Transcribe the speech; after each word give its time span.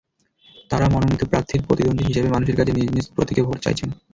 তাঁরা 0.69 0.87
মনোনীত 0.89 1.21
প্রার্থীর 1.31 1.61
প্রতিদ্বন্দ্বী 1.67 2.07
হিসেবে 2.09 2.27
মানুষের 2.29 2.57
কাছে 2.57 2.71
নিজ 2.73 2.87
নিজ 2.89 3.05
প্রতীকে 3.15 3.41
ভোট 3.43 3.57
চাইছেন। 3.65 3.89